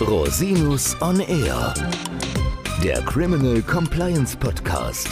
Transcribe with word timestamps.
Rosinus 0.00 0.96
on 1.02 1.20
Air, 1.20 1.74
der 2.82 3.02
Criminal 3.02 3.60
Compliance 3.60 4.34
Podcast. 4.34 5.06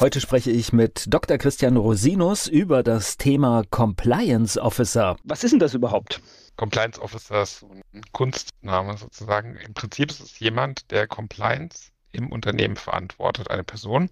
Heute 0.00 0.22
spreche 0.22 0.50
ich 0.50 0.72
mit 0.72 1.04
Dr. 1.08 1.36
Christian 1.36 1.76
Rosinus 1.76 2.46
über 2.46 2.82
das 2.82 3.18
Thema 3.18 3.62
Compliance 3.68 4.58
Officer. 4.60 5.16
Was 5.24 5.44
ist 5.44 5.50
denn 5.50 5.58
das 5.58 5.74
überhaupt? 5.74 6.22
Compliance 6.56 7.00
Officer 7.00 7.42
ist 7.42 7.62
ein 7.92 8.02
Kunstname 8.12 8.96
sozusagen. 8.96 9.56
Im 9.56 9.74
Prinzip 9.74 10.10
ist 10.10 10.20
es 10.20 10.38
jemand, 10.38 10.90
der 10.90 11.06
Compliance 11.06 11.90
im 12.12 12.32
Unternehmen 12.32 12.76
verantwortet, 12.76 13.50
eine 13.50 13.64
Person. 13.64 14.08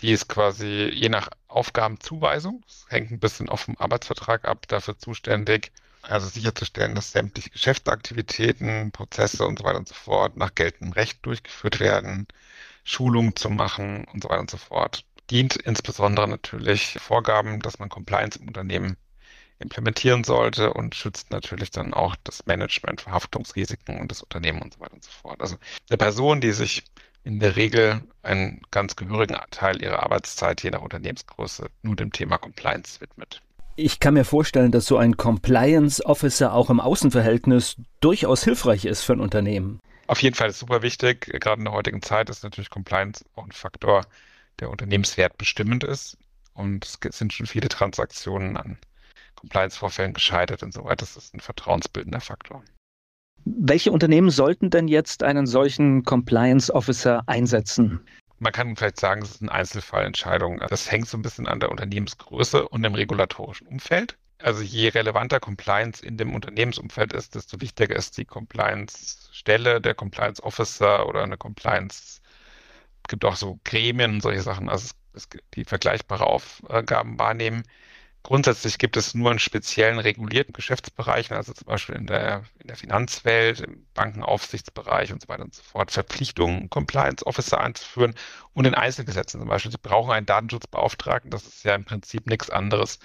Die 0.00 0.12
ist 0.12 0.28
quasi 0.28 0.90
je 0.90 1.10
nach 1.10 1.28
Aufgabenzuweisung, 1.48 2.62
das 2.66 2.86
hängt 2.88 3.10
ein 3.10 3.20
bisschen 3.20 3.50
auf 3.50 3.66
dem 3.66 3.76
Arbeitsvertrag 3.78 4.46
ab, 4.46 4.66
dafür 4.68 4.96
zuständig, 4.96 5.70
also 6.02 6.28
sicherzustellen, 6.28 6.94
dass 6.94 7.12
sämtliche 7.12 7.50
Geschäftsaktivitäten, 7.50 8.92
Prozesse 8.92 9.46
und 9.46 9.58
so 9.58 9.64
weiter 9.64 9.78
und 9.78 9.88
so 9.88 9.94
fort 9.94 10.36
nach 10.36 10.54
geltendem 10.54 10.92
Recht 10.92 11.24
durchgeführt 11.26 11.80
werden, 11.80 12.26
Schulungen 12.84 13.36
zu 13.36 13.50
machen 13.50 14.04
und 14.12 14.22
so 14.22 14.28
weiter 14.30 14.40
und 14.40 14.50
so 14.50 14.56
fort. 14.56 15.04
Dient 15.30 15.56
insbesondere 15.56 16.26
natürlich 16.28 16.98
Vorgaben, 17.00 17.60
dass 17.60 17.78
man 17.78 17.88
Compliance 17.88 18.38
im 18.38 18.48
Unternehmen 18.48 18.96
implementieren 19.60 20.24
sollte 20.24 20.72
und 20.72 20.94
schützt 20.94 21.30
natürlich 21.30 21.70
dann 21.70 21.94
auch 21.94 22.16
das 22.24 22.46
Management, 22.46 23.02
Verhaftungsrisiken 23.02 24.00
und 24.00 24.10
das 24.10 24.22
Unternehmen 24.22 24.62
und 24.62 24.74
so 24.74 24.80
weiter 24.80 24.94
und 24.94 25.04
so 25.04 25.10
fort. 25.10 25.40
Also 25.40 25.56
eine 25.88 25.98
Person, 25.98 26.40
die 26.40 26.52
sich 26.52 26.84
in 27.24 27.38
der 27.38 27.56
Regel 27.56 28.02
einen 28.22 28.62
ganz 28.70 28.96
gehörigen 28.96 29.36
Teil 29.50 29.82
ihrer 29.82 30.02
Arbeitszeit 30.02 30.62
je 30.62 30.70
nach 30.70 30.80
Unternehmensgröße 30.80 31.70
nur 31.82 31.96
dem 31.96 32.12
Thema 32.12 32.38
Compliance 32.38 33.00
widmet. 33.00 33.42
Ich 33.76 34.00
kann 34.00 34.14
mir 34.14 34.24
vorstellen, 34.24 34.72
dass 34.72 34.86
so 34.86 34.96
ein 34.98 35.16
Compliance 35.16 36.04
Officer 36.04 36.52
auch 36.52 36.70
im 36.70 36.80
Außenverhältnis 36.80 37.76
durchaus 38.00 38.44
hilfreich 38.44 38.84
ist 38.84 39.02
für 39.02 39.14
ein 39.14 39.20
Unternehmen. 39.20 39.80
Auf 40.06 40.22
jeden 40.22 40.34
Fall 40.34 40.50
ist 40.50 40.58
super 40.58 40.82
wichtig. 40.82 41.26
Gerade 41.40 41.60
in 41.60 41.64
der 41.64 41.72
heutigen 41.72 42.02
Zeit 42.02 42.30
ist 42.30 42.42
natürlich 42.42 42.68
Compliance 42.68 43.24
auch 43.36 43.44
ein 43.44 43.52
Faktor, 43.52 44.04
der 44.58 44.70
Unternehmenswert 44.70 45.38
bestimmend 45.38 45.84
ist. 45.84 46.18
Und 46.52 46.84
es 46.84 47.16
sind 47.16 47.32
schon 47.32 47.46
viele 47.46 47.68
Transaktionen 47.68 48.56
an 48.56 48.76
Compliance-Vorfällen 49.36 50.12
gescheitert 50.12 50.62
und 50.62 50.74
so 50.74 50.84
weiter. 50.84 50.96
Das 50.96 51.16
ist 51.16 51.32
ein 51.32 51.40
vertrauensbildender 51.40 52.20
Faktor. 52.20 52.62
Welche 53.44 53.92
Unternehmen 53.92 54.30
sollten 54.30 54.68
denn 54.68 54.88
jetzt 54.88 55.22
einen 55.22 55.46
solchen 55.46 56.04
Compliance 56.04 56.74
Officer 56.74 57.22
einsetzen? 57.26 58.00
Man 58.40 58.52
kann 58.52 58.74
vielleicht 58.74 58.98
sagen, 58.98 59.22
es 59.22 59.32
ist 59.32 59.42
eine 59.42 59.52
Einzelfallentscheidung. 59.52 60.60
Das 60.68 60.90
hängt 60.90 61.08
so 61.08 61.18
ein 61.18 61.22
bisschen 61.22 61.46
an 61.46 61.60
der 61.60 61.70
Unternehmensgröße 61.70 62.66
und 62.68 62.82
dem 62.82 62.94
regulatorischen 62.94 63.66
Umfeld. 63.66 64.16
Also 64.38 64.62
je 64.62 64.88
relevanter 64.88 65.40
Compliance 65.40 66.04
in 66.04 66.16
dem 66.16 66.34
Unternehmensumfeld 66.34 67.12
ist, 67.12 67.34
desto 67.34 67.60
wichtiger 67.60 67.94
ist 67.94 68.16
die 68.16 68.24
Compliance-Stelle, 68.24 69.80
der 69.82 69.94
Compliance-Officer 69.94 71.06
oder 71.06 71.22
eine 71.22 71.36
Compliance. 71.36 72.22
Es 73.02 73.08
gibt 73.08 73.24
auch 73.26 73.36
so 73.36 73.60
Gremien 73.64 74.14
und 74.14 74.22
solche 74.22 74.42
Sachen, 74.42 74.70
also 74.70 74.94
die 75.54 75.64
vergleichbare 75.64 76.24
Aufgaben 76.26 77.18
wahrnehmen. 77.18 77.62
Grundsätzlich 78.22 78.78
gibt 78.78 78.96
es 78.96 79.14
nur 79.14 79.32
in 79.32 79.38
speziellen 79.38 79.98
regulierten 79.98 80.52
Geschäftsbereichen, 80.52 81.36
also 81.36 81.52
zum 81.54 81.66
Beispiel 81.66 81.94
in 81.96 82.06
der, 82.06 82.44
in 82.58 82.66
der 82.66 82.76
Finanzwelt, 82.76 83.60
im 83.60 83.86
Bankenaufsichtsbereich 83.94 85.12
und 85.12 85.22
so 85.22 85.28
weiter 85.28 85.44
und 85.44 85.54
so 85.54 85.62
fort, 85.62 85.90
Verpflichtungen, 85.90 86.68
Compliance 86.68 87.26
Officer 87.26 87.60
einzuführen 87.60 88.14
und 88.52 88.66
in 88.66 88.74
Einzelgesetzen 88.74 89.40
zum 89.40 89.48
Beispiel. 89.48 89.72
Sie 89.72 89.78
brauchen 89.78 90.12
einen 90.12 90.26
Datenschutzbeauftragten, 90.26 91.30
das 91.30 91.46
ist 91.46 91.64
ja 91.64 91.74
im 91.74 91.84
Prinzip 91.86 92.26
nichts 92.26 92.50
anderes 92.50 92.98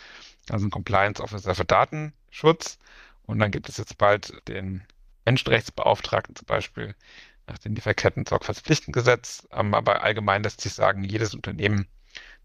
als 0.49 0.61
ein 0.63 0.69
Compliance 0.69 1.22
Officer 1.23 1.55
für 1.55 1.66
Datenschutz. 1.66 2.77
Und 3.23 3.39
dann 3.39 3.52
gibt 3.52 3.69
es 3.69 3.77
jetzt 3.77 3.97
bald 3.97 4.47
den 4.47 4.83
Menschenrechtsbeauftragten 5.25 6.35
zum 6.35 6.45
Beispiel 6.45 6.95
nach 7.47 7.57
dem 7.57 7.73
Lieferketten-Sorgfaltspflichtengesetz. 7.75 9.47
Aber 9.50 10.03
allgemein 10.03 10.44
lässt 10.44 10.61
sich 10.61 10.73
sagen, 10.73 11.03
jedes 11.03 11.34
Unternehmen 11.34 11.88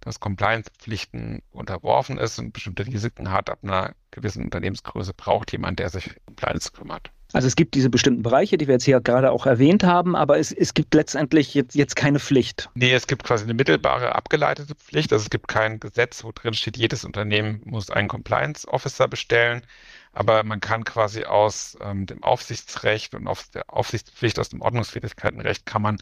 dass 0.01 0.21
Compliance-Pflichten 0.21 1.43
unterworfen 1.51 2.19
ist 2.19 2.39
und 2.39 2.53
bestimmte 2.53 2.87
Risiken 2.87 3.31
hat 3.31 3.51
ab 3.51 3.59
einer 3.63 3.95
gewissen 4.11 4.45
Unternehmensgröße, 4.45 5.15
braucht 5.15 5.53
jemand, 5.53 5.79
der 5.79 5.91
sich 5.91 6.09
um 6.27 6.37
Compliance 6.37 6.73
kümmert. 6.73 7.11
Also 7.33 7.47
es 7.47 7.55
gibt 7.55 7.75
diese 7.75 7.91
bestimmten 7.91 8.23
Bereiche, 8.23 8.59
die 8.59 8.67
wir 8.67 8.75
jetzt 8.75 8.85
hier 8.85 9.01
gerade 9.01 9.31
auch 9.31 9.47
erwähnt 9.47 9.85
haben, 9.85 10.17
aber 10.17 10.39
es, 10.39 10.51
es 10.51 10.75
gibt 10.75 10.95
letztendlich 10.95 11.55
jetzt, 11.55 11.75
jetzt 11.77 11.95
keine 11.95 12.19
Pflicht. 12.19 12.71
Nee, 12.75 12.93
es 12.93 13.07
gibt 13.07 13.23
quasi 13.23 13.45
eine 13.45 13.55
mittelbare 13.55 14.15
abgeleitete 14.15 14.75
Pflicht. 14.75 15.13
Also 15.13 15.25
es 15.25 15.31
gibt 15.31 15.47
kein 15.47 15.79
Gesetz, 15.79 16.25
wo 16.25 16.33
drin 16.33 16.55
steht, 16.55 16.77
jedes 16.77 17.05
Unternehmen 17.05 17.61
muss 17.65 17.91
einen 17.91 18.09
Compliance 18.09 18.67
Officer 18.67 19.07
bestellen. 19.07 19.63
Aber 20.13 20.43
man 20.43 20.61
kann 20.61 20.83
quasi 20.83 21.25
aus 21.25 21.79
ähm, 21.81 22.07
dem 22.07 22.23
Aufsichtsrecht 22.25 23.15
und 23.15 23.29
aus 23.29 23.51
der 23.51 23.73
Aufsichtspflicht, 23.73 24.41
aus 24.41 24.49
dem 24.49 24.61
Ordnungswidrigkeitenrecht 24.61 25.67
kann 25.67 25.83
man 25.83 25.99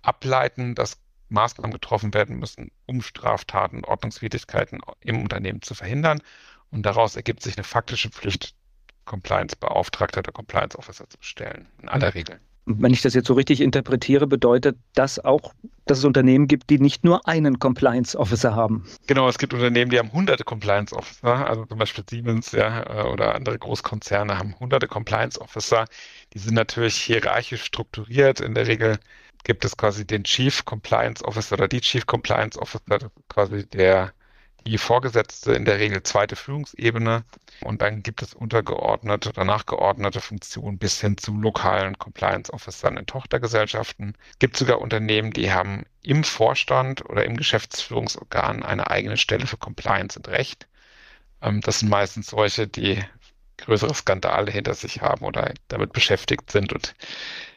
ableiten, 0.00 0.74
dass 0.74 0.98
Maßnahmen 1.34 1.72
getroffen 1.72 2.14
werden 2.14 2.38
müssen, 2.38 2.70
um 2.86 3.02
Straftaten, 3.02 3.84
Ordnungswidrigkeiten 3.84 4.80
im 5.00 5.22
Unternehmen 5.22 5.60
zu 5.60 5.74
verhindern. 5.74 6.20
Und 6.70 6.86
daraus 6.86 7.16
ergibt 7.16 7.42
sich 7.42 7.56
eine 7.56 7.64
faktische 7.64 8.08
Pflicht, 8.08 8.54
Compliance-Beauftragter 9.04 10.20
oder 10.20 10.32
Compliance-Officer 10.32 11.08
zu 11.10 11.18
bestellen, 11.18 11.68
in 11.82 11.88
aller 11.88 12.14
Regel. 12.14 12.40
Wenn 12.66 12.94
ich 12.94 13.02
das 13.02 13.12
jetzt 13.12 13.26
so 13.26 13.34
richtig 13.34 13.60
interpretiere, 13.60 14.26
bedeutet 14.26 14.78
das 14.94 15.22
auch, 15.22 15.52
dass 15.84 15.98
es 15.98 16.04
Unternehmen 16.04 16.48
gibt, 16.48 16.70
die 16.70 16.78
nicht 16.78 17.04
nur 17.04 17.28
einen 17.28 17.58
Compliance 17.58 18.18
Officer 18.18 18.54
haben. 18.54 18.86
Genau, 19.06 19.28
es 19.28 19.36
gibt 19.36 19.52
Unternehmen, 19.52 19.90
die 19.90 19.98
haben 19.98 20.10
hunderte 20.12 20.44
Compliance 20.44 20.96
Officer, 20.96 21.46
also 21.46 21.66
zum 21.66 21.78
Beispiel 21.78 22.04
Siemens 22.08 22.52
ja, 22.52 22.82
äh, 22.84 23.12
oder 23.12 23.34
andere 23.34 23.58
Großkonzerne 23.58 24.38
haben 24.38 24.58
hunderte 24.58 24.88
Compliance 24.88 25.38
Officer. 25.38 25.84
Die 26.32 26.38
sind 26.38 26.54
natürlich 26.54 26.96
hierarchisch 26.96 27.62
strukturiert. 27.62 28.40
In 28.40 28.54
der 28.54 28.66
Regel 28.66 28.98
gibt 29.44 29.64
es 29.64 29.76
quasi 29.76 30.06
den 30.06 30.24
Chief 30.24 30.64
Compliance 30.64 31.24
Officer 31.24 31.54
oder 31.54 31.68
die 31.68 31.80
Chief 31.80 32.06
Compliance 32.06 32.58
Officer, 32.58 33.10
quasi 33.28 33.66
der 33.66 34.12
die 34.66 34.78
Vorgesetzte 34.78 35.52
in 35.52 35.64
der 35.64 35.78
Regel 35.78 36.02
zweite 36.02 36.36
Führungsebene. 36.36 37.24
Und 37.62 37.82
dann 37.82 38.02
gibt 38.02 38.22
es 38.22 38.34
untergeordnete 38.34 39.28
oder 39.28 39.44
nachgeordnete 39.44 40.20
Funktionen 40.20 40.78
bis 40.78 41.00
hin 41.00 41.18
zu 41.18 41.36
lokalen 41.36 41.98
Compliance 41.98 42.52
Officern 42.52 42.96
in 42.96 43.06
Tochtergesellschaften. 43.06 44.16
Es 44.32 44.38
gibt 44.38 44.56
sogar 44.56 44.80
Unternehmen, 44.80 45.32
die 45.32 45.52
haben 45.52 45.84
im 46.02 46.24
Vorstand 46.24 47.08
oder 47.08 47.24
im 47.24 47.36
Geschäftsführungsorgan 47.36 48.62
eine 48.62 48.90
eigene 48.90 49.16
Stelle 49.16 49.46
für 49.46 49.56
Compliance 49.58 50.18
und 50.18 50.28
Recht. 50.28 50.66
Ähm, 51.42 51.60
das 51.60 51.80
sind 51.80 51.90
meistens 51.90 52.28
solche, 52.28 52.66
die 52.66 53.02
größere 53.58 53.94
Skandale 53.94 54.50
hinter 54.50 54.74
sich 54.74 55.00
haben 55.00 55.24
oder 55.24 55.52
damit 55.68 55.92
beschäftigt 55.92 56.50
sind 56.50 56.72
und 56.72 56.94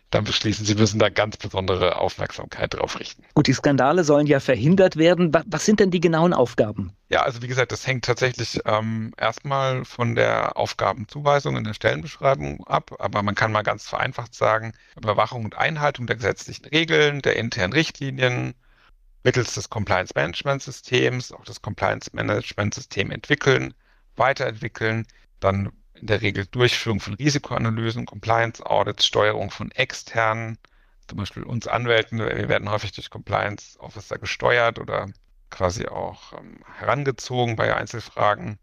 dann 0.09 0.23
beschließen, 0.23 0.65
sie 0.65 0.75
müssen 0.75 0.99
da 0.99 1.09
ganz 1.09 1.35
besondere 1.37 1.97
Aufmerksamkeit 1.97 2.73
drauf 2.73 2.99
richten. 2.99 3.23
Gut, 3.33 3.47
die 3.47 3.53
Skandale 3.53 4.03
sollen 4.03 4.25
ja 4.25 4.39
verhindert 4.39 4.95
werden. 4.95 5.33
Was 5.47 5.65
sind 5.65 5.79
denn 5.79 5.91
die 5.91 5.99
genauen 5.99 6.33
Aufgaben? 6.33 6.93
Ja, 7.09 7.23
also 7.23 7.41
wie 7.41 7.47
gesagt, 7.47 7.71
das 7.71 7.85
hängt 7.85 8.05
tatsächlich 8.05 8.59
ähm, 8.65 9.13
erstmal 9.17 9.83
von 9.83 10.15
der 10.15 10.55
Aufgabenzuweisung 10.55 11.57
in 11.57 11.65
der 11.65 11.73
Stellenbeschreibung 11.73 12.65
ab, 12.67 12.95
aber 12.99 13.21
man 13.21 13.35
kann 13.35 13.51
mal 13.51 13.63
ganz 13.63 13.87
vereinfacht 13.87 14.33
sagen, 14.33 14.73
Überwachung 14.95 15.43
und 15.43 15.57
Einhaltung 15.57 16.07
der 16.07 16.15
gesetzlichen 16.15 16.65
Regeln, 16.65 17.21
der 17.21 17.35
internen 17.35 17.73
Richtlinien, 17.73 18.53
mittels 19.23 19.55
des 19.55 19.69
Compliance 19.69 20.13
Management 20.15 20.63
Systems, 20.63 21.33
auch 21.33 21.43
das 21.43 21.61
Compliance 21.61 22.09
Management 22.13 22.73
System 22.73 23.11
entwickeln, 23.11 23.73
weiterentwickeln, 24.15 25.05
dann 25.41 25.71
in 25.99 26.07
der 26.07 26.21
Regel 26.21 26.45
Durchführung 26.45 26.99
von 26.99 27.15
Risikoanalysen, 27.15 28.05
Compliance 28.05 28.65
Audits, 28.65 29.05
Steuerung 29.05 29.51
von 29.51 29.71
externen, 29.71 30.57
zum 31.07 31.17
Beispiel 31.19 31.43
uns 31.43 31.67
Anwälten, 31.67 32.19
wir 32.19 32.49
werden 32.49 32.69
häufig 32.69 32.91
durch 32.91 33.09
Compliance 33.09 33.79
Officer 33.79 34.17
gesteuert 34.17 34.79
oder 34.79 35.07
quasi 35.49 35.87
auch 35.87 36.33
ähm, 36.33 36.59
herangezogen 36.77 37.55
bei 37.55 37.75
Einzelfragen. 37.75 38.59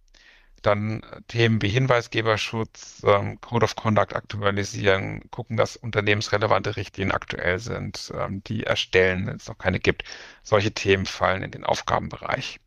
Dann 0.63 1.03
äh, 1.03 1.21
Themen 1.29 1.63
wie 1.63 1.69
Hinweisgeberschutz, 1.69 3.03
ähm, 3.07 3.41
Code 3.41 3.65
of 3.65 3.77
Conduct 3.77 4.15
aktualisieren, 4.15 5.23
gucken, 5.31 5.57
dass 5.57 5.77
unternehmensrelevante 5.77 6.77
Richtlinien 6.77 7.15
aktuell 7.15 7.59
sind, 7.59 8.13
ähm, 8.19 8.43
die 8.45 8.65
erstellen, 8.65 9.27
wenn 9.27 9.37
es 9.37 9.49
noch 9.49 9.59
keine 9.59 9.81
gibt. 9.81 10.05
Solche 10.43 10.73
Themen 10.73 11.07
fallen 11.07 11.43
in 11.43 11.51
den 11.51 11.65
Aufgabenbereich. 11.65 12.61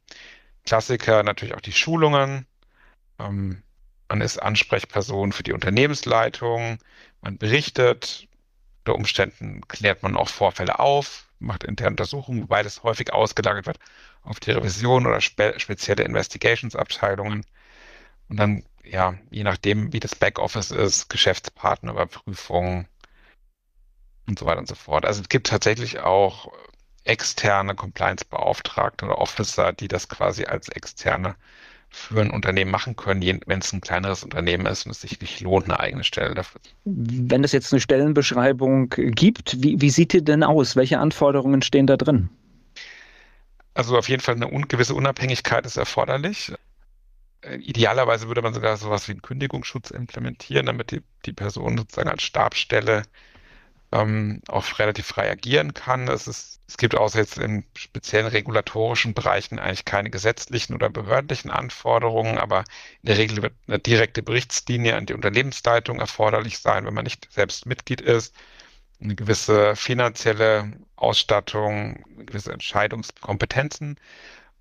Klassiker 0.66 1.24
natürlich 1.24 1.56
auch 1.56 1.62
die 1.62 1.72
Schulungen, 1.72 2.46
ähm, 3.20 3.63
man 4.09 4.21
ist 4.21 4.38
Ansprechperson 4.42 5.31
für 5.31 5.44
die 5.44 5.54
Unternehmensleitung, 5.54 6.80
man 7.21 7.38
berichtet, 7.38 8.27
unter 8.86 8.95
Umständen 8.95 9.68
klärt 9.68 10.04
man 10.04 10.15
auch 10.15 10.30
Vorfälle 10.30 10.80
auf, 10.80 11.27
macht 11.39 11.63
interne 11.63 11.92
Untersuchungen, 11.92 12.44
wobei 12.44 12.63
das 12.63 12.83
häufig 12.83 13.13
ausgelagert 13.13 13.65
wird 13.65 13.80
auf 14.24 14.39
die 14.39 14.51
Revision 14.51 15.06
oder 15.06 15.21
spe 15.21 15.59
spezielle 15.59 16.04
Investigations-Abteilungen. 16.04 17.45
Und 18.30 18.38
dann, 18.38 18.63
ja, 18.83 19.15
je 19.30 19.44
nachdem, 19.44 19.94
wie 19.94 20.00
das 20.00 20.15
Backoffice 20.15 20.71
ist, 20.71 21.10
Geschäftspartnerüberprüfungen 21.10 22.88
und 24.27 24.39
so 24.39 24.45
weiter 24.45 24.60
und 24.60 24.68
so 24.68 24.75
fort. 24.75 25.06
Also 25.06 25.21
es 25.21 25.30
gibt 25.30 25.48
tatsächlich 25.48 26.00
auch 26.00 26.51
externe 27.03 27.75
Compliance-Beauftragte 27.75 29.06
oder 29.06 29.18
Officer, 29.18 29.74
die 29.74 29.88
das 29.88 30.10
quasi 30.10 30.45
als 30.45 30.69
externe 30.69 31.36
für 31.89 32.22
ein 32.22 32.31
Unternehmen 32.31 32.72
machen 32.72 32.95
können, 32.95 33.42
wenn 33.45 33.60
es 33.60 33.74
ein 33.74 33.81
kleineres 33.81 34.24
Unternehmen 34.24 34.66
ist 34.66 34.86
und 34.86 34.92
es 34.92 35.01
sich 35.01 35.19
nicht 35.19 35.42
lohnt, 35.42 35.66
eine 35.66 35.80
eigene 35.80 36.04
Stelle 36.04 36.36
dafür. 36.36 36.62
Wenn 36.86 37.44
es 37.44 37.51
jetzt 37.51 37.74
eine 37.74 37.80
Stellenbeschreibung 37.80 38.89
gibt, 38.89 39.62
wie, 39.63 39.80
wie 39.81 39.89
sieht 39.89 40.13
die 40.13 40.24
denn 40.24 40.44
aus? 40.44 40.75
Welche 40.75 41.00
Anforderungen 41.00 41.62
stehen 41.62 41.88
da 41.88 41.98
drin? 41.98 42.30
Also 43.74 43.98
auf 43.98 44.10
jeden 44.10 44.22
Fall 44.22 44.36
eine 44.36 44.50
gewisse 44.68 44.95
Unabhängigkeit 44.95 45.66
ist 45.66 45.78
erforderlich. 45.78 46.54
Äh, 47.42 47.57
idealerweise 47.57 48.28
würde 48.28 48.42
man 48.42 48.54
sogar 48.54 48.78
sowas 48.78 49.07
wie 49.07 49.13
einen 49.13 49.22
Kündigungsschutz 49.22 49.92
implementieren, 49.92 50.66
damit 50.66 50.92
die, 50.92 51.01
die 51.25 51.34
Person 51.34 51.78
sozusagen 51.78 52.10
als 52.10 52.24
Stabsstelle 52.24 53.04
ähm, 53.92 54.42
auch 54.48 54.80
relativ 54.80 55.07
frei 55.07 55.31
agieren 55.31 55.74
kann. 55.74 56.07
Es, 56.07 56.28
ist, 56.28 56.62
es 56.68 56.78
gibt 56.78 56.95
außer 56.95 57.19
jetzt 57.19 57.38
in 57.38 57.63
speziellen 57.75 58.28
regulatorischen 58.28 59.13
Bereichen 59.13 59.60
eigentlich 59.60 59.86
keine 59.86 60.10
gesetzlichen 60.10 60.74
oder 60.74 60.89
behördlichen 60.89 61.51
Anforderungen, 61.51 62.38
aber 62.38 62.66
in 63.01 63.07
der 63.07 63.18
Regel 63.18 63.42
wird 63.42 63.54
eine 63.68 63.80
direkte 63.80 64.22
Berichtslinie 64.24 64.95
an 64.95 65.06
die 65.06 65.13
Unternehmensleitung 65.13 66.00
erforderlich 66.00 66.60
sein, 66.60 66.86
wenn 66.86 66.94
man 66.94 67.06
nicht 67.06 67.28
selbst 67.31 67.66
Mitglied 67.66 68.01
ist. 68.01 68.36
Eine 69.01 69.16
gewisse 69.16 69.75
finanzielle 69.75 70.74
Ausstattung, 70.95 72.04
gewisse 72.25 72.51
Entscheidungskompetenzen. 72.51 74.00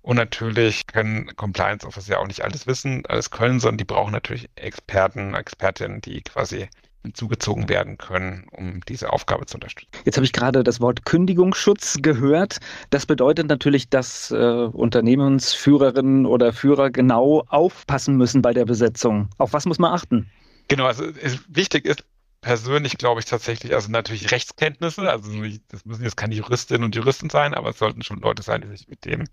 Und 0.03 0.15
natürlich 0.17 0.87
können 0.87 1.35
Compliance 1.35 1.85
Officer 1.85 2.13
ja 2.13 2.19
auch 2.19 2.27
nicht 2.27 2.41
alles 2.41 2.65
wissen, 2.67 3.05
alles 3.07 3.29
können, 3.31 3.59
sondern 3.59 3.77
die 3.79 3.83
brauchen 3.83 4.13
natürlich 4.13 4.49
Experten, 4.55 5.33
Expertinnen, 5.33 5.99
die 6.01 6.21
quasi 6.21 6.69
hinzugezogen 7.03 7.69
werden 7.69 7.97
können, 7.97 8.47
um 8.51 8.81
diese 8.87 9.11
Aufgabe 9.11 9.45
zu 9.45 9.55
unterstützen. 9.55 9.91
Jetzt 10.05 10.17
habe 10.17 10.25
ich 10.25 10.33
gerade 10.33 10.63
das 10.63 10.81
Wort 10.81 11.05
Kündigungsschutz 11.05 11.97
gehört. 12.01 12.57
Das 12.89 13.05
bedeutet 13.05 13.47
natürlich, 13.47 13.89
dass 13.89 14.31
äh, 14.31 14.35
Unternehmensführerinnen 14.35 16.25
oder 16.25 16.53
Führer 16.53 16.89
genau 16.89 17.43
aufpassen 17.47 18.17
müssen 18.17 18.41
bei 18.41 18.53
der 18.53 18.65
Besetzung. 18.65 19.29
Auf 19.37 19.53
was 19.53 19.65
muss 19.65 19.79
man 19.79 19.93
achten? 19.93 20.29
Genau, 20.67 20.85
also 20.85 21.05
es, 21.05 21.39
wichtig 21.47 21.85
ist 21.85 22.03
persönlich, 22.41 22.97
glaube 22.97 23.19
ich, 23.19 23.25
tatsächlich, 23.25 23.73
also 23.73 23.89
natürlich 23.89 24.31
Rechtskenntnisse, 24.31 25.09
also 25.09 25.31
das 25.69 25.85
müssen 25.85 26.03
jetzt 26.03 26.17
keine 26.17 26.35
Juristinnen 26.35 26.83
und 26.83 26.95
Juristen 26.95 27.29
sein, 27.29 27.53
aber 27.53 27.69
es 27.71 27.79
sollten 27.79 28.03
schon 28.03 28.19
Leute 28.19 28.43
sein, 28.43 28.61
die 28.61 28.67
sich 28.67 28.87
mit 28.87 29.05
dem 29.05 29.25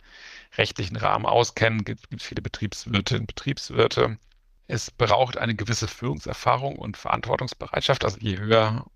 rechtlichen 0.56 0.96
Rahmen 0.96 1.26
auskennen. 1.26 1.80
Es 1.80 1.84
gibt, 1.84 2.10
gibt 2.10 2.22
viele 2.22 2.42
Betriebswirte 2.42 3.18
und 3.18 3.26
Betriebswirte 3.26 4.16
es 4.66 4.90
braucht 4.90 5.36
eine 5.36 5.54
gewisse 5.54 5.88
Führungserfahrung 5.88 6.76
und 6.76 6.96
Verantwortungsbereitschaft. 6.96 8.04
Also 8.04 8.18
je 8.20 8.38
höher 8.38 8.86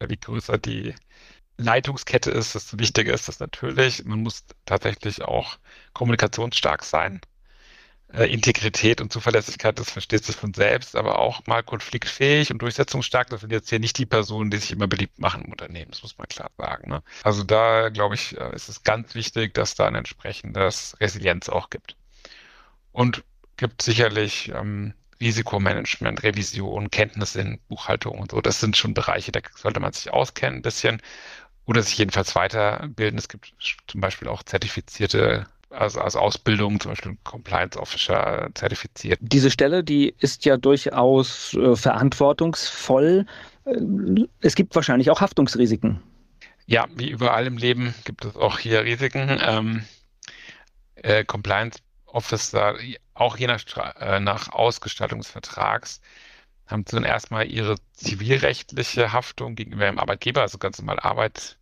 oder 0.00 0.10
wie 0.10 0.16
größer 0.16 0.58
die 0.58 0.94
Leitungskette 1.58 2.30
ist, 2.30 2.54
desto 2.54 2.78
wichtiger 2.78 3.12
ist 3.12 3.28
das 3.28 3.40
natürlich. 3.40 4.04
Man 4.04 4.22
muss 4.22 4.44
tatsächlich 4.64 5.22
auch 5.22 5.58
kommunikationsstark 5.92 6.84
sein. 6.84 7.20
Äh, 8.10 8.32
Integrität 8.32 9.02
und 9.02 9.12
Zuverlässigkeit, 9.12 9.78
das 9.78 9.90
versteht 9.90 10.24
sich 10.24 10.36
von 10.36 10.54
selbst, 10.54 10.96
aber 10.96 11.18
auch 11.18 11.46
mal 11.46 11.62
konfliktfähig 11.62 12.50
und 12.50 12.62
durchsetzungsstark. 12.62 13.28
Das 13.28 13.42
sind 13.42 13.52
jetzt 13.52 13.68
hier 13.68 13.80
nicht 13.80 13.98
die 13.98 14.06
Personen, 14.06 14.50
die 14.50 14.56
sich 14.56 14.70
immer 14.70 14.86
beliebt 14.86 15.18
machen 15.18 15.42
im 15.44 15.50
Unternehmen, 15.50 15.90
das 15.90 16.02
muss 16.02 16.16
man 16.16 16.26
klar 16.28 16.50
sagen. 16.56 16.88
Ne? 16.88 17.02
Also 17.22 17.42
da, 17.42 17.90
glaube 17.90 18.14
ich, 18.14 18.38
äh, 18.38 18.54
ist 18.54 18.70
es 18.70 18.82
ganz 18.82 19.14
wichtig, 19.14 19.52
dass 19.52 19.74
da 19.74 19.86
ein 19.86 19.94
entsprechendes 19.94 20.96
Resilienz 21.00 21.50
auch 21.50 21.68
gibt. 21.68 21.96
Und 22.92 23.24
gibt 23.58 23.82
sicherlich 23.82 24.50
ähm, 24.54 24.94
Risikomanagement, 25.20 26.22
Revision, 26.22 26.90
Kenntnis 26.90 27.34
in 27.34 27.58
Buchhaltung 27.68 28.18
und 28.18 28.30
so. 28.30 28.40
Das 28.40 28.60
sind 28.60 28.76
schon 28.76 28.94
Bereiche, 28.94 29.32
da 29.32 29.40
sollte 29.56 29.80
man 29.80 29.92
sich 29.92 30.12
auskennen 30.12 30.60
ein 30.60 30.62
bisschen 30.62 31.00
oder 31.66 31.82
sich 31.82 31.98
jedenfalls 31.98 32.34
weiterbilden. 32.34 33.18
Es 33.18 33.28
gibt 33.28 33.52
zum 33.86 34.00
Beispiel 34.00 34.28
auch 34.28 34.42
zertifizierte 34.42 35.46
also 35.70 36.00
als 36.00 36.16
Ausbildung, 36.16 36.80
zum 36.80 36.92
Beispiel 36.92 37.16
Compliance 37.24 37.78
Officer 37.78 38.48
zertifiziert. 38.54 39.18
Diese 39.20 39.50
Stelle, 39.50 39.84
die 39.84 40.14
ist 40.18 40.44
ja 40.44 40.56
durchaus 40.56 41.54
äh, 41.54 41.76
verantwortungsvoll. 41.76 43.26
Äh, 43.64 43.76
es 44.40 44.54
gibt 44.54 44.74
wahrscheinlich 44.74 45.10
auch 45.10 45.20
Haftungsrisiken. 45.20 46.00
Ja, 46.66 46.86
wie 46.94 47.10
überall 47.10 47.46
im 47.46 47.56
Leben 47.56 47.94
gibt 48.04 48.24
es 48.24 48.36
auch 48.36 48.58
hier 48.58 48.84
Risiken. 48.84 49.38
Ähm, 49.42 49.84
äh, 50.96 51.24
Compliance 51.24 51.78
Officer, 52.08 52.76
auch 53.14 53.36
je 53.36 53.46
nach, 53.46 53.62
äh, 54.00 54.20
nach 54.20 54.48
Ausgestaltung 54.50 55.20
des 55.20 55.30
Vertrags, 55.30 56.00
haben 56.66 56.86
zunächst 56.86 57.30
mal 57.30 57.46
ihre 57.46 57.76
zivilrechtliche 57.92 59.12
Haftung 59.12 59.54
gegenüber 59.54 59.86
dem 59.86 59.98
Arbeitgeber, 59.98 60.42
also 60.42 60.58
ganz 60.58 60.78
normal 60.78 61.00
Arbeit, 61.00 61.56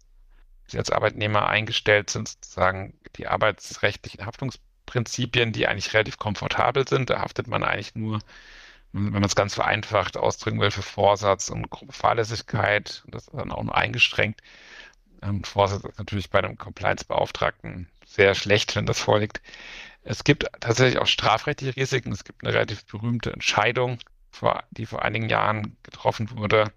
sie 0.66 0.78
als 0.78 0.90
Arbeitnehmer 0.90 1.48
eingestellt 1.48 2.10
sind, 2.10 2.28
sozusagen 2.28 2.94
die 3.16 3.28
arbeitsrechtlichen 3.28 4.26
Haftungsprinzipien, 4.26 5.52
die 5.52 5.66
eigentlich 5.68 5.94
relativ 5.94 6.18
komfortabel 6.18 6.86
sind. 6.88 7.10
Da 7.10 7.20
haftet 7.20 7.46
man 7.46 7.62
eigentlich 7.62 7.94
nur, 7.94 8.18
wenn 8.92 9.12
man 9.12 9.24
es 9.24 9.36
ganz 9.36 9.54
vereinfacht 9.54 10.16
ausdrücken 10.16 10.60
will, 10.60 10.72
für 10.72 10.82
Vorsatz 10.82 11.50
und 11.50 11.70
grobe 11.70 11.92
Fahrlässigkeit. 11.92 13.04
Das 13.06 13.28
ist 13.28 13.34
dann 13.34 13.52
auch 13.52 13.62
nur 13.62 13.76
eingeschränkt. 13.76 14.42
Ähm, 15.22 15.44
Vorsatz 15.44 15.84
ist 15.84 15.98
natürlich 15.98 16.30
bei 16.30 16.40
einem 16.40 16.58
Compliance-Beauftragten 16.58 17.88
sehr 18.06 18.34
schlecht, 18.34 18.74
wenn 18.76 18.86
das 18.86 18.98
vorliegt. 18.98 19.40
Es 20.08 20.22
gibt 20.22 20.46
tatsächlich 20.60 20.98
auch 21.00 21.08
strafrechtliche 21.08 21.74
Risiken. 21.74 22.12
Es 22.12 22.22
gibt 22.22 22.44
eine 22.44 22.54
relativ 22.54 22.84
berühmte 22.86 23.32
Entscheidung, 23.32 23.98
die 24.70 24.86
vor 24.86 25.02
einigen 25.02 25.28
Jahren 25.28 25.76
getroffen 25.82 26.30
wurde. 26.30 26.72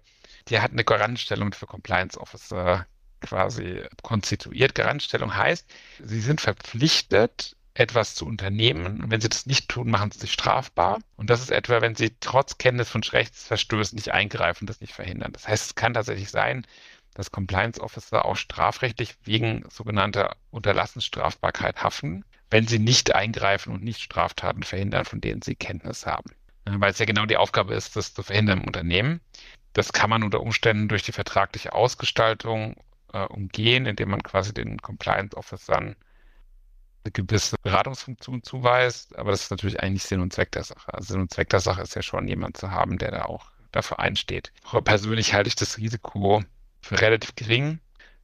Die 0.48 0.58
hat 0.58 0.72
eine 0.72 0.82
Garantstellung 0.82 1.52
für 1.52 1.66
Compliance 1.66 2.18
Officer 2.20 2.86
quasi 3.20 3.84
konstituiert. 4.02 4.74
Garantstellung 4.74 5.36
heißt, 5.36 5.64
sie 6.02 6.20
sind 6.20 6.40
verpflichtet, 6.40 7.56
etwas 7.74 8.16
zu 8.16 8.26
unternehmen. 8.26 9.00
Und 9.00 9.10
wenn 9.12 9.20
sie 9.20 9.28
das 9.28 9.46
nicht 9.46 9.68
tun, 9.68 9.90
machen 9.90 10.10
sie 10.10 10.18
sich 10.18 10.32
strafbar. 10.32 10.98
Und 11.16 11.30
das 11.30 11.40
ist 11.40 11.52
etwa, 11.52 11.80
wenn 11.80 11.94
sie 11.94 12.16
trotz 12.18 12.58
Kenntnis 12.58 12.88
von 12.88 13.04
Rechtsverstößen 13.04 13.94
nicht 13.94 14.10
eingreifen, 14.10 14.66
das 14.66 14.80
nicht 14.80 14.92
verhindern. 14.92 15.32
Das 15.32 15.46
heißt, 15.46 15.66
es 15.66 15.74
kann 15.76 15.94
tatsächlich 15.94 16.30
sein, 16.30 16.66
dass 17.14 17.30
Compliance 17.30 17.80
Officer 17.80 18.24
auch 18.24 18.36
strafrechtlich 18.36 19.14
wegen 19.22 19.64
sogenannter 19.70 20.36
Unterlassensstrafbarkeit 20.50 21.84
haften 21.84 22.24
wenn 22.50 22.66
sie 22.66 22.78
nicht 22.78 23.14
eingreifen 23.14 23.72
und 23.72 23.82
nicht 23.82 24.00
Straftaten 24.00 24.62
verhindern, 24.62 25.04
von 25.04 25.20
denen 25.20 25.42
sie 25.42 25.54
Kenntnis 25.54 26.06
haben. 26.06 26.30
Weil 26.64 26.90
es 26.90 26.98
ja 26.98 27.06
genau 27.06 27.26
die 27.26 27.36
Aufgabe 27.36 27.74
ist, 27.74 27.96
das 27.96 28.14
zu 28.14 28.22
verhindern 28.22 28.60
im 28.60 28.66
Unternehmen. 28.66 29.20
Das 29.72 29.92
kann 29.92 30.10
man 30.10 30.22
unter 30.22 30.40
Umständen 30.40 30.88
durch 30.88 31.02
die 31.02 31.12
vertragliche 31.12 31.72
Ausgestaltung 31.72 32.76
äh, 33.12 33.24
umgehen, 33.24 33.86
indem 33.86 34.10
man 34.10 34.22
quasi 34.22 34.52
den 34.52 34.78
Compliance 34.78 35.36
Officern 35.36 35.96
eine 37.04 37.12
gewisse 37.12 37.56
Beratungsfunktion 37.62 38.42
zuweist. 38.42 39.16
Aber 39.16 39.30
das 39.30 39.44
ist 39.44 39.50
natürlich 39.50 39.80
eigentlich 39.80 40.04
Sinn 40.04 40.20
und 40.20 40.32
Zweck 40.32 40.52
der 40.52 40.64
Sache. 40.64 40.92
Also 40.92 41.14
Sinn 41.14 41.22
und 41.22 41.32
Zweck 41.32 41.48
der 41.48 41.60
Sache 41.60 41.82
ist 41.82 41.94
ja 41.94 42.02
schon 42.02 42.28
jemand 42.28 42.56
zu 42.56 42.70
haben, 42.70 42.98
der 42.98 43.10
da 43.10 43.24
auch 43.24 43.50
dafür 43.72 44.00
einsteht. 44.00 44.52
Aber 44.64 44.82
persönlich 44.82 45.32
halte 45.32 45.48
ich 45.48 45.56
das 45.56 45.78
Risiko 45.78 46.42
für 46.82 47.00
relativ 47.00 47.34
gering. 47.36 47.80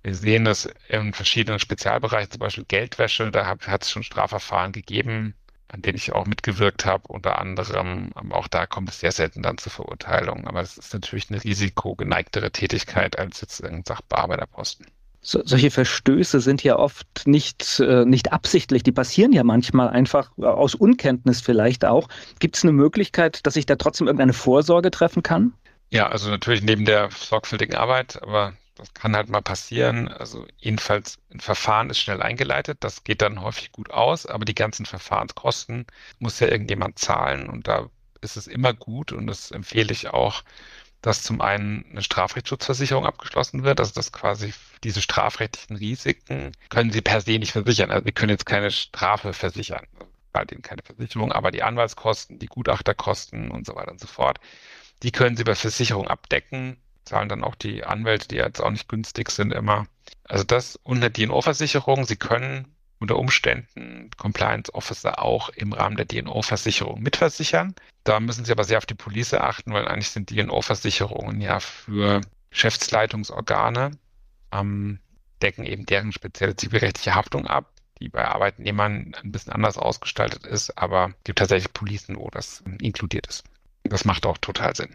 Wir 0.07 0.15
sehen 0.15 0.45
das 0.45 0.69
in 0.89 1.13
verschiedenen 1.13 1.59
Spezialbereichen, 1.59 2.31
zum 2.31 2.39
Beispiel 2.39 2.65
Geldwäsche. 2.69 3.29
Da 3.33 3.45
hat 3.45 3.83
es 3.83 3.91
schon 3.91 4.05
Strafverfahren 4.05 4.71
gegeben, 4.71 5.35
an 5.67 5.83
denen 5.83 5.97
ich 5.97 6.13
auch 6.13 6.27
mitgewirkt 6.27 6.87
habe, 6.87 7.09
unter 7.09 7.41
anderem. 7.41 8.13
Aber 8.15 8.37
auch 8.37 8.47
da 8.47 8.67
kommt 8.67 8.89
es 8.89 9.01
sehr 9.01 9.11
selten 9.11 9.43
dann 9.43 9.59
zur 9.59 9.73
Verurteilung. 9.73 10.47
Aber 10.47 10.61
es 10.61 10.79
ist 10.79 10.95
natürlich 10.95 11.29
eine 11.29 11.43
risikogeneigtere 11.43 12.53
Tätigkeit 12.53 13.19
als 13.19 13.41
jetzt 13.41 13.65
ein 13.65 13.83
Sachbearbeiterposten. 13.85 14.87
So, 15.23 15.43
solche 15.45 15.73
Verstöße 15.73 16.39
sind 16.39 16.63
ja 16.63 16.79
oft 16.79 17.27
nicht, 17.27 17.81
äh, 17.81 18.05
nicht 18.05 18.33
absichtlich, 18.33 18.85
die 18.85 18.93
passieren 18.93 19.33
ja 19.33 19.43
manchmal 19.43 19.89
einfach 19.89 20.31
aus 20.39 20.77
Unkenntnis 20.77 21.41
vielleicht 21.41 21.85
auch. 21.85 22.09
Gibt 22.39 22.57
es 22.57 22.63
eine 22.63 22.71
Möglichkeit, 22.71 23.45
dass 23.45 23.57
ich 23.57 23.67
da 23.67 23.75
trotzdem 23.75 24.07
irgendeine 24.07 24.35
Vorsorge 24.35 24.93
treffen 24.93 25.25
kann? 25.25 25.53
Ja, 25.91 26.07
also 26.07 26.31
natürlich 26.31 26.63
neben 26.63 26.85
der 26.85 27.09
sorgfältigen 27.11 27.75
Arbeit, 27.75 28.23
aber 28.23 28.53
das 28.77 28.93
kann 28.95 29.17
halt 29.17 29.29
mal 29.29 29.43
passieren. 29.43 30.09
Also 30.09 30.47
jedenfalls 30.59 31.19
ein 31.33 31.41
Verfahren 31.41 31.91
ist 31.91 31.99
schnell 31.99 32.23
eingeleitet, 32.23 32.79
das 32.81 33.05
geht 33.05 33.23
dann 33.23 33.41
häufig 33.41 33.73
gut 33.73 33.91
aus, 33.91 34.27
aber 34.27 34.45
die 34.45 34.55
ganzen 34.55 34.87
Verfahrenskosten 34.87 35.87
muss 36.19 36.41
ja 36.41 36.49
irgendjemand 36.49 36.99
zahlen. 36.99 37.49
Und 37.49 37.67
da 37.67 37.89
ist 38.21 38.37
es 38.37 38.47
immer 38.47 38.75
gut 38.75 39.13
und 39.13 39.27
das 39.27 39.51
empfehle 39.51 39.93
ich 39.93 40.09
auch, 40.09 40.43
dass 41.01 41.23
zum 41.23 41.41
einen 41.41 41.87
eine 41.91 42.03
Strafrechtsschutzversicherung 42.03 43.07
abgeschlossen 43.07 43.65
wird, 43.65 43.81
also 43.81 43.93
dass 43.95 44.13
quasi 44.13 44.53
diese 44.85 45.01
strafrechtlichen 45.01 45.77
Risiken 45.77 46.53
können 46.69 46.91
Sie 46.91 47.01
per 47.01 47.21
se 47.21 47.39
nicht 47.39 47.53
versichern. 47.53 47.91
Also 47.91 48.05
Sie 48.05 48.13
können 48.13 48.31
jetzt 48.31 48.47
keine 48.47 48.71
Strafe 48.71 49.33
versichern, 49.33 49.87
zahlt 50.33 50.53
Ihnen 50.53 50.63
keine 50.63 50.83
Versicherung, 50.83 51.33
aber 51.33 51.51
die 51.51 51.63
Anwaltskosten, 51.63 52.39
die 52.39 52.47
Gutachterkosten 52.47 53.51
und 53.51 53.67
so 53.67 53.75
weiter 53.75 53.93
und 53.93 54.01
so 54.01 54.07
fort, 54.07 54.39
die 55.03 55.13
können 55.13 55.37
Sie 55.37 55.45
bei 55.45 55.55
Versicherung 55.55 56.09
abdecken 56.09 56.79
zahlen 57.07 57.29
dann 57.29 57.45
auch 57.45 57.55
die 57.55 57.85
Anwälte, 57.85 58.29
die 58.29 58.37
jetzt 58.37 58.61
auch 58.61 58.71
nicht 58.71 58.89
günstig 58.89 59.31
sind, 59.31 59.53
immer. 59.53 59.87
Also 60.25 60.45
das 60.45 60.79
eine 60.85 61.11
DNO-Versicherung. 61.11 62.05
Sie 62.05 62.17
können 62.17 62.77
unter 62.99 63.17
Umständen 63.17 64.11
Compliance 64.17 64.73
Officer 64.75 65.23
auch 65.23 65.49
im 65.51 65.73
Rahmen 65.73 65.97
der 65.97 66.07
DNO-Versicherung 66.07 67.01
mitversichern. 67.03 67.75
Da 68.05 68.21
müssen 68.21 68.45
Sie 68.45 68.53
aber 68.53 68.65
sehr 68.65 68.79
auf 68.79 68.87
die 68.87 68.95
Police 68.95 69.35
achten, 69.35 69.73
weil 69.73 69.87
eigentlich 69.87 70.11
sind 70.11 70.31
DNO-Versicherungen 70.31 71.41
ja 71.41 71.61
für 71.61 72.21
Geschäftsleitungsorgane, 72.51 73.93
ähm, 74.53 74.99
decken 75.43 75.65
eben 75.65 75.87
deren 75.87 76.13
spezielle 76.13 76.57
zivilrechtliche 76.57 77.15
Haftung 77.15 77.47
ab. 77.47 77.73
die 77.99 78.11
bei 78.11 78.29
Arbeitnehmern 78.29 79.17
ein 79.23 79.33
bisschen 79.33 79.55
anders 79.55 79.79
ausgestaltet 79.79 80.45
ist, 80.45 80.77
aber 80.77 81.15
es 81.17 81.25
gibt 81.25 81.39
tatsächlich 81.39 81.73
Policen, 81.73 82.19
wo 82.19 82.29
das 82.29 82.63
inkludiert 82.79 83.27
ist. 83.27 83.43
Das 83.85 84.05
macht 84.05 84.27
auch 84.27 84.37
total 84.37 84.77
Sinn. 84.77 84.95